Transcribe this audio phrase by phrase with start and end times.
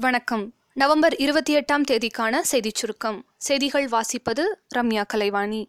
[0.00, 0.52] வணக்கம்.
[0.74, 3.24] நவம்பர் இருபத்தி எட்டாம் தேதிக்கான செய்திச் சுருக்கம்.
[3.36, 5.68] செய்திகள் வாசிப்பது ரம்யா கலைவாணி.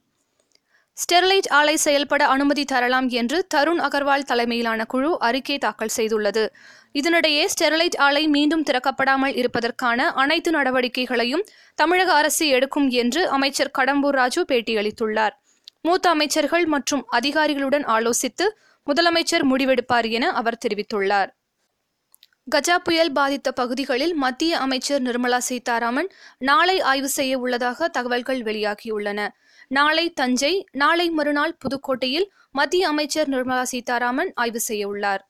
[0.98, 6.50] ஸ்டெர்லைட் ஆலை செயல்பட அனுமதி தரலாம் என்று தருண் அகர்வால் தலைமையிலான குழு அறிக்கை தாக்கல் செய்துள்ளது.
[6.94, 14.46] இதனிடையே ஸ்டெர்லைட் ஆலை மீண்டும் திறக்கப்படாமல் இருப்பதற்கான அனைத்து நடவடிக்கைகளையும் தமிழக அரசு எடுக்கும் என்று அமைச்சர் கடம்பூர் ராஜு
[14.52, 15.32] பேட்டியளித்துள்ளார்.
[15.82, 18.48] மூத்த அமைச்சர்கள் மற்றும் அதிகாரிகளுடன் ஆலோசித்து
[18.88, 21.38] முதலமைச்சர் முடிவெடுப்பார் என அவர் தெரிவித்துள்ளார்.
[22.56, 29.28] கஜா புயல் பாதித்த பகுதிகளில் மத்திய அமைச்சர் நிர்மலா சீதாராமன் நாளை ஆய்வு செய்ய உள்ளதாக தகவல்கள் வெளியாகியுள்ளன.
[29.68, 35.22] நாளை தஞ்சை நாளை மறுநாள் புதுக்கோட்டையில் மத்திய அமைச்சர் நிர்மலா சீதாராமன் ஆய்வு செய்ய உள்ளார்.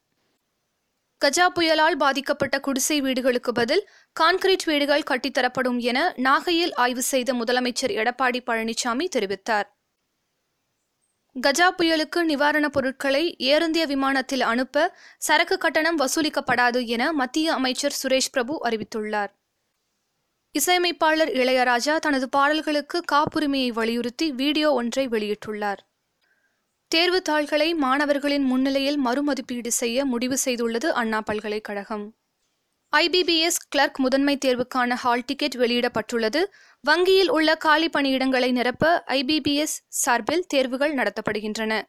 [1.22, 3.84] கஜா புயலால் பாதிக்கப்பட்ட குடிசை வீடுகளுக்கு பதில்
[4.20, 9.70] கான்கிரீட் வீடுகள் கட்டித்தரப்படும் என நாகையில் ஆய்வு செய்த முதலமைச்சர் எடப்பாடி பழனிசாமி தெரிவித்தார்.
[11.48, 18.32] கஜா புயலுக்கு நிவாரணப் பொருட்களை ஏர் இந்திய விமானத்தில் அனுப்ப சரக்கு கட்டணம் வசூலிக்கப்படாது என மத்திய அமைச்சர் சுரேஷ்
[18.32, 19.28] பிரபு அறிவித்துள்ளார்.
[20.52, 25.78] இசையமைப்பாளர் இளையராஜா தனது பாடல்களுக்கு காப்புரிமையை வலியுறுத்தி வீடியோ ஒன்றை வெளியிட்டுள்ளார்.
[26.88, 32.06] தேர்வு தாள்களை மாணவர்களின் முன்னிலையில் மறுமதிப்பீடு செய்ய முடிவு செய்துள்ளது அண்ணா பல்கலைக்கழகம்.
[32.98, 36.46] ஐபிபிஎஸ் கிளர்க் முதன்மை தேர்வுக்கான ஹால் டிக்கெட் வெளியிடப்பட்டுள்ளது.
[36.82, 41.82] வங்கியில் உள்ள காலி பணியிடங்களை நிரப்ப ஐபிபிஎஸ் சார்பில் தேர்வுகள் நடத்தப்படுகின்றன.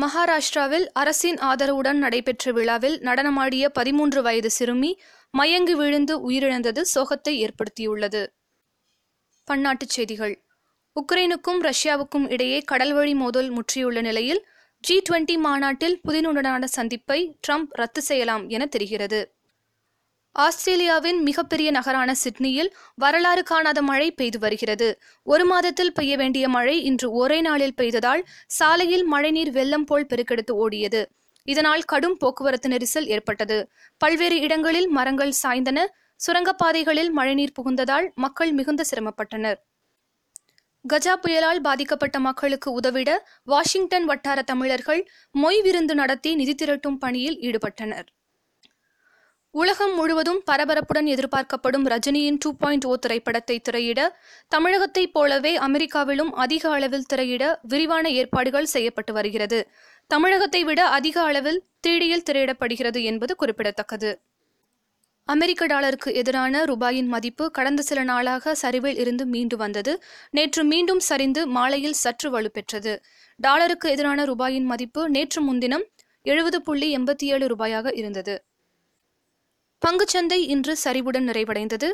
[0.00, 8.26] மகாராஷ்டிராவில் அரசின் ஆதரவுடன் நடைபெற்ற விழாவில் நடனமாடிய பதிமூன்று வயது சிறுமி மயங்கி விழுந்து உயிரிழந்தது சோகத்தை ஏற்படுத்தியுள்ளது.
[9.46, 10.44] பன்னாட்டுச் செய்திகள்.
[11.00, 14.46] உக்ரைனுக்கும் ரஷ்யாவுக்கும் இடையே கடல்வழி மோதல் முற்றியுள்ள நிலையில்
[14.80, 19.33] ஜி டுவெண்டி மாநாட்டில் புதினுடனான சந்திப்பை ட்ரம்ப் ரத்து செய்யலாம் என தெரிகிறது.
[20.34, 24.88] ஆஸ்திரேலியாவின் மிகப்பெரிய நகரான சிட்னியில் வரலாறு காணாத மழை பெய்து வருகிறது.
[25.22, 31.02] ஒரு மாதத்தில் பெய்ய வேண்டிய மழை இன்று ஒரே நாளில் பெய்ததால் சாலையில் மழைநீர் வெள்ளம் போல் பெருக்கெடுத்து ஓடியது.
[31.48, 33.58] இதனால் கடும் போக்குவரத்து நெரிசல் ஏற்பட்டது.
[33.96, 35.86] பல்வேறு இடங்களில் மரங்கள் சாய்ந்தன.
[36.20, 39.58] சுரங்கப்பாதைகளில் மழைநீர் புகுந்ததால் மக்கள் மிகுந்த சிரமப்பட்டனர்.
[40.84, 43.10] கஜா புயலால் பாதிக்கப்பட்ட மக்களுக்கு உதவிட
[43.44, 45.08] வாஷிங்டன் வட்டார தமிழர்கள்
[45.42, 48.06] மொய் விருந்து நடத்தி நிதி திரட்டும் பணியில் ஈடுபட்டனர்.
[49.54, 54.00] உலகம் முழுவதும் பரபரப்புடன் எதிர்பார்க்கப்படும் ரஜினியின் டூ பாயிண்ட் ஓ திரைப்படத்தை திரையிட
[54.48, 59.58] தமிழகத்தைப் போலவே அமெரிக்காவிலும் அதிக அளவில் திரையிட விரிவான ஏற்பாடுகள் செய்யப்பட்டு வருகிறது.
[60.06, 64.10] தமிழகத்தை விட அதிக அளவில் த்ரீடியில் திரையிடப்படுகிறது என்பது குறிப்பிடத்தக்கது.
[65.28, 69.94] அமெரிக்க டாலருக்கு எதிரான ரூபாயின் மதிப்பு கடந்த சில நாளாக சரிவில் இருந்து மீண்டு வந்தது.
[70.30, 72.94] நேற்று மீண்டும் சரிந்து மாலையில் சற்று வலுப்பெற்றது.
[73.40, 75.86] டாலருக்கு எதிரான ரூபாயின் மதிப்பு நேற்று முன்தினம்
[76.22, 78.36] எழுபது புள்ளி எண்பத்தி ஏழு ரூபாயாக இருந்தது.
[79.84, 81.92] பங்குச்சந்தை இன்று சரிவுடன் நிறைவடைந்தது.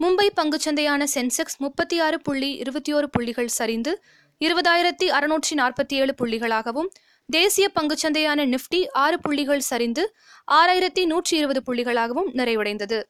[0.00, 4.02] மும்பை பங்குச்சந்தையான சென்செக்ஸ் முப்பத்தி ஆறு புள்ளி இருபத்தி ஓரு புள்ளிகள் சரிந்து
[4.40, 6.88] இருபதாயிரத்தி அறுநூற்றி நாற்பத்தி ஏழு புள்ளிகளாகவும்
[7.26, 10.14] தேசிய பங்குச்சந்தையான நிப்டி ஆறு புள்ளிகள் சரிந்து
[10.52, 13.02] ஆறாயிரத்தி நூற்றி இருபது புள்ளிகளாகவும் நிறைவடைந்தது.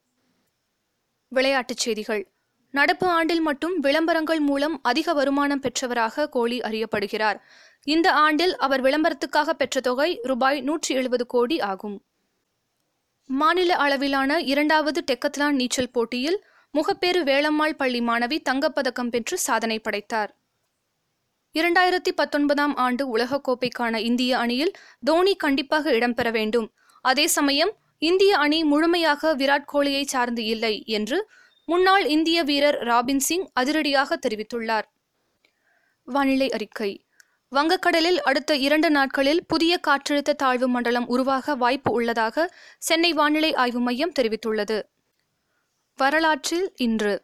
[1.29, 2.33] விளையாட்டுச் செய்திகள்.
[2.71, 7.41] நடப்பு ஆண்டில் மட்டும் விளம்பரங்கள் மூலம் அதிக வருமானம் பெற்றவராக கோலி அறியப்படுகிறார்.
[7.83, 12.03] இந்த ஆண்டில் அவர் விளம்பரத்துக்காக பெற்ற தொகை ரூபாய் நூற்றி எழுபது கோடி ஆகும்.
[13.41, 20.31] மாநில அளவிலான இரண்டாவது டெக்கத்லான் நீச்சல் போட்டியில் முகப்பேறு வேளம்மாள் பள்ளி மாணவி தங்கப்பதக்கம் பெற்று சாதனை படைத்தார்.
[21.55, 24.73] இரண்டாயிரத்தி பத்தொன்பதாம் ஆண்டு உலகக்கோப்பைக்கான இந்திய அணியில்
[25.05, 26.73] தோனி கண்டிப்பாக இடம்பெற வேண்டும்.
[27.01, 31.29] அதே சமயம் இந்திய அணி முழுமையாக விராட் கோலியை சார்ந்து இல்லை என்று
[31.65, 34.89] முன்னாள் இந்திய வீரர் ராபின் சிங் அதிரடியாக தெரிவித்துள்ளார்.
[36.05, 37.05] வானிலை அறிக்கை.
[37.53, 44.13] வங்கக்கடலில் அடுத்த இரண்டு நாட்களில் புதிய காற்றழுத்த தாழ்வு மண்டலம் உருவாக வாய்ப்பு உள்ளதாக சென்னை வானிலை ஆய்வு மையம்
[44.21, 44.83] தெரிவித்துள்ளது.
[45.97, 47.23] வரலாற்றில் இன்று.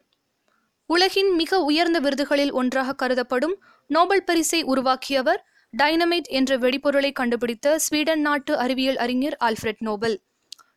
[0.86, 5.44] உலகின் மிக உயர்ந்த விருதுகளில் ஒன்றாக கருதப்படும் நோபல் பரிசை உருவாக்கியவர்
[5.78, 10.20] டைனமைட் என்ற வெடிபொருளை கண்டுபிடித்த ஸ்வீடன் நாட்டு அறிவியல் அறிஞர் ஆல்ஃபிரட் நோபல்.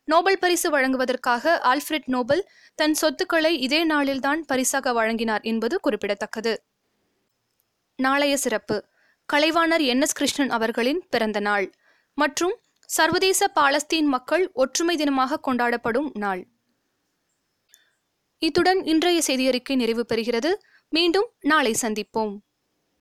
[0.04, 6.62] நோபல் பரிசு வழங்குவதற்காக ஆல்ஃபிரட் நோபல் தன் சொத்துக்களை இதே நாளில்தான் பரிசாக வழங்கினார் என்பது குறிப்பிடத்தக்கது.
[7.96, 8.84] நாளைய சிறப்பு.
[9.28, 11.66] கலைவாணர் என் எஸ் கிருஷ்ணன் அவர்களின் பிறந்த நாள்
[12.18, 12.54] மற்றும்
[12.86, 16.42] சர்வதேச பாலஸ்தீன் மக்கள் ஒற்றுமை தினமாக கொண்டாடப்படும் நாள்.
[18.42, 20.50] இத்துடன் இன்றைய செய்தியறிக்கை நிறைவு பெறுகிறது.
[20.92, 22.34] மீண்டும் நாளை சந்திப்போம்.